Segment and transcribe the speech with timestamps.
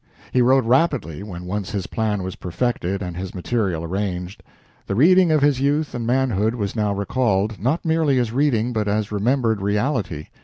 [0.31, 4.41] He wrote rapidly when once his plan was perfected and his material arranged.
[4.87, 8.87] The reading of his youth and manhood was now recalled, not merely as reading, but
[8.87, 10.29] as remembered reality.